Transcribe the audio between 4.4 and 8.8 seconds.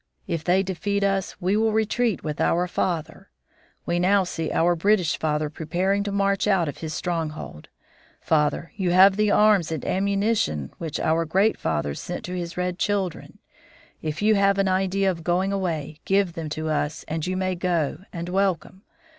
our British father preparing to march out of his stronghold. Father,